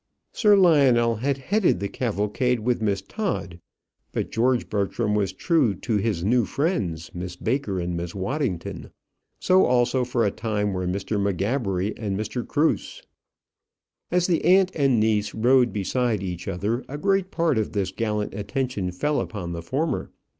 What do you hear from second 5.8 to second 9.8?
his new friends, Miss Baker and Miss Waddington. So